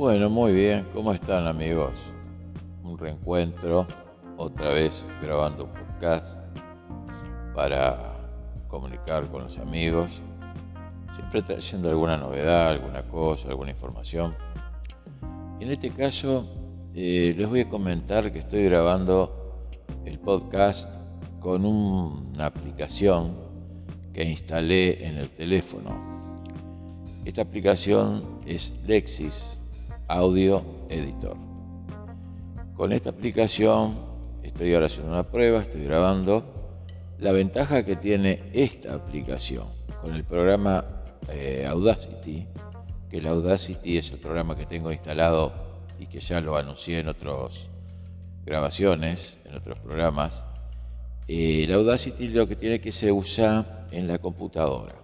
[0.00, 0.86] Bueno, muy bien.
[0.94, 1.92] ¿Cómo están amigos?
[2.82, 3.86] Un reencuentro,
[4.38, 6.24] otra vez grabando un podcast
[7.54, 8.16] para
[8.66, 10.10] comunicar con los amigos,
[11.16, 14.34] siempre trayendo alguna novedad, alguna cosa, alguna información.
[15.60, 16.48] En este caso,
[16.94, 19.66] eh, les voy a comentar que estoy grabando
[20.06, 20.88] el podcast
[21.40, 23.36] con una aplicación
[24.14, 25.90] que instalé en el teléfono.
[27.26, 29.59] Esta aplicación es Lexis
[30.10, 31.36] Audio Editor.
[32.74, 33.96] Con esta aplicación
[34.42, 36.42] estoy ahora haciendo una prueba, estoy grabando.
[37.20, 39.68] La ventaja que tiene esta aplicación
[40.00, 40.84] con el programa
[41.28, 42.44] eh, Audacity,
[43.08, 45.52] que el Audacity es el programa que tengo instalado
[46.00, 47.68] y que ya lo anuncié en otras
[48.44, 50.42] grabaciones, en otros programas.
[51.28, 54.96] Eh, el Audacity lo que tiene que se usa en la computadora.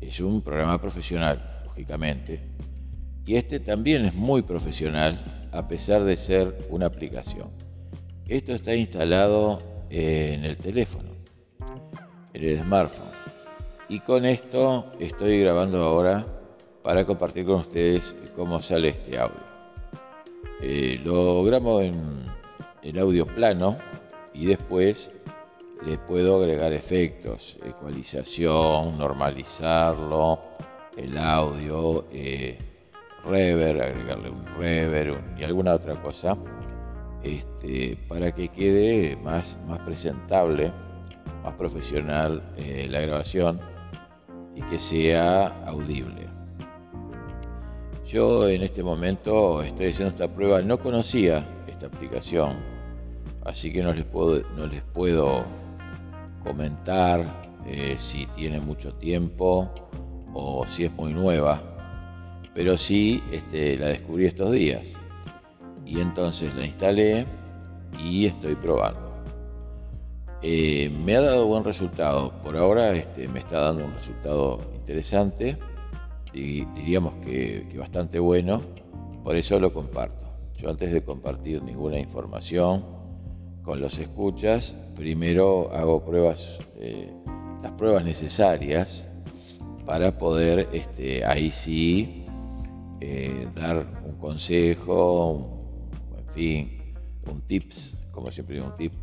[0.00, 2.54] Es un programa profesional, lógicamente,
[3.26, 7.48] y este también es muy profesional a pesar de ser una aplicación.
[8.28, 9.58] Esto está instalado
[9.90, 11.10] en el teléfono,
[12.32, 13.14] en el smartphone.
[13.88, 16.26] Y con esto estoy grabando ahora
[16.82, 19.44] para compartir con ustedes cómo sale este audio.
[20.60, 21.94] Eh, lo grabo en,
[22.82, 23.76] en audio plano
[24.32, 25.10] y después
[25.86, 30.40] le puedo agregar efectos, ecualización, normalizarlo,
[30.96, 32.06] el audio.
[32.10, 32.56] Eh,
[33.24, 36.36] rever, agregarle un rever y alguna otra cosa,
[37.22, 40.72] este, para que quede más, más presentable,
[41.42, 43.60] más profesional eh, la grabación
[44.54, 46.28] y que sea audible.
[48.06, 52.56] Yo en este momento estoy haciendo esta prueba, no conocía esta aplicación,
[53.44, 55.44] así que no les puedo, no les puedo
[56.44, 57.24] comentar
[57.66, 59.70] eh, si tiene mucho tiempo
[60.34, 61.73] o si es muy nueva
[62.54, 64.82] pero sí este, la descubrí estos días.
[65.84, 67.26] Y entonces la instalé
[67.98, 69.00] y estoy probando.
[70.42, 72.32] Eh, me ha dado buen resultado.
[72.42, 75.58] Por ahora este, me está dando un resultado interesante
[76.34, 78.60] diríamos que, que, bastante bueno.
[79.22, 80.26] Por eso lo comparto.
[80.56, 82.84] Yo antes de compartir ninguna información
[83.62, 87.10] con los escuchas, primero hago pruebas, eh,
[87.62, 89.08] las pruebas necesarias
[89.86, 92.23] para poder este, ahí sí
[93.06, 96.94] eh, dar un consejo, en fin,
[97.30, 98.94] un tips, como siempre digo, un tip.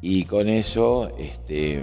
[0.00, 1.82] Y con eso, este,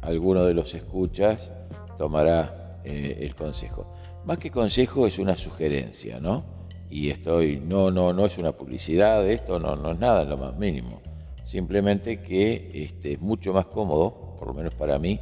[0.00, 1.52] alguno de los escuchas
[1.96, 3.94] tomará eh, el consejo.
[4.24, 6.44] Más que consejo es una sugerencia, ¿no?
[6.90, 10.56] Y estoy, no, no, no es una publicidad, esto no, no es nada, lo más
[10.56, 11.00] mínimo.
[11.44, 15.20] Simplemente que este, es mucho más cómodo, por lo menos para mí,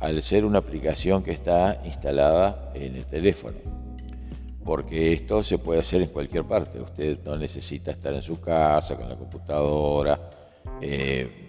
[0.00, 3.86] al ser una aplicación que está instalada en el teléfono
[4.66, 6.80] porque esto se puede hacer en cualquier parte.
[6.80, 10.18] Usted no necesita estar en su casa con la computadora,
[10.80, 11.46] eh,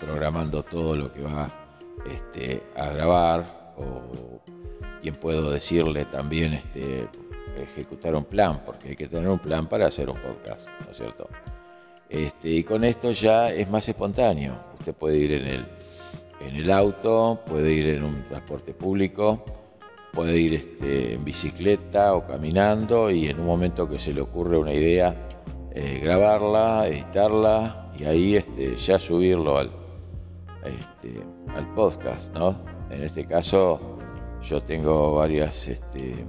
[0.00, 1.52] programando todo lo que va
[2.10, 4.40] este, a grabar, o
[5.02, 7.06] quien puedo decirle también este,
[7.62, 10.96] ejecutar un plan, porque hay que tener un plan para hacer un podcast, ¿no es
[10.96, 11.28] cierto?
[12.08, 14.54] Este, y con esto ya es más espontáneo.
[14.78, 15.66] Usted puede ir en el,
[16.40, 19.44] en el auto, puede ir en un transporte público,
[20.12, 24.58] puede ir este, en bicicleta o caminando y en un momento que se le ocurre
[24.58, 25.14] una idea,
[25.74, 29.70] eh, grabarla, editarla y ahí este, ya subirlo al,
[30.64, 31.22] este,
[31.54, 32.64] al podcast, ¿no?
[32.90, 33.98] En este caso
[34.42, 36.24] yo tengo varios este,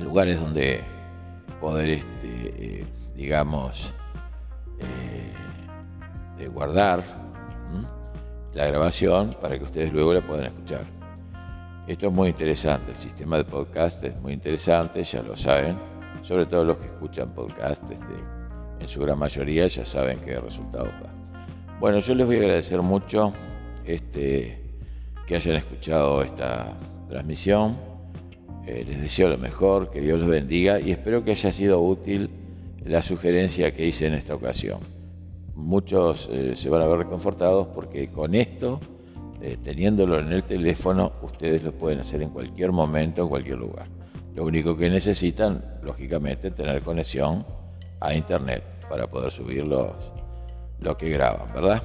[0.00, 0.80] lugares donde
[1.60, 2.84] poder, este, eh,
[3.14, 3.92] digamos,
[6.38, 7.02] eh, guardar
[8.54, 10.95] la grabación para que ustedes luego la puedan escuchar.
[11.86, 15.76] Esto es muy interesante, el sistema de podcast es muy interesante, ya lo saben,
[16.24, 18.14] sobre todo los que escuchan podcast, este,
[18.80, 21.14] en su gran mayoría ya saben qué resultados da.
[21.78, 23.32] Bueno, yo les voy a agradecer mucho
[23.84, 24.58] este,
[25.28, 26.76] que hayan escuchado esta
[27.08, 27.76] transmisión,
[28.66, 32.30] eh, les deseo lo mejor, que Dios los bendiga y espero que haya sido útil
[32.84, 34.80] la sugerencia que hice en esta ocasión.
[35.54, 38.80] Muchos eh, se van a ver reconfortados porque con esto
[39.40, 43.86] eh, teniéndolo en el teléfono, ustedes lo pueden hacer en cualquier momento, en cualquier lugar.
[44.34, 47.44] Lo único que necesitan, lógicamente, tener conexión
[48.00, 49.92] a Internet para poder subir los,
[50.80, 51.82] lo que graban, ¿verdad?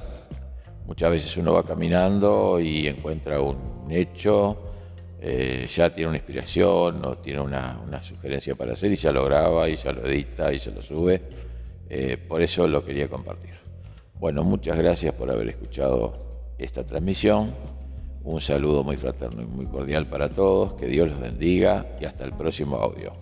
[0.86, 4.72] Muchas veces uno va caminando y encuentra un hecho,
[5.24, 9.68] eh, ya tiene una inspiración o tiene una, sugerencia para hacer y ya lo graba
[9.68, 11.22] y ya lo edita y se lo sube.
[11.88, 13.54] Eh, por eso lo quería compartir.
[14.18, 16.21] Bueno, muchas gracias por haber escuchado
[16.58, 17.54] esta transmisión.
[18.24, 22.24] Un saludo muy fraterno y muy cordial para todos, que Dios los bendiga y hasta
[22.24, 23.12] el próximo audio.